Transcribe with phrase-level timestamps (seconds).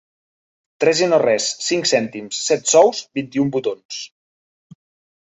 [0.83, 4.03] Tres i no res, cinc cèntims, set sous, vint-i-un botons.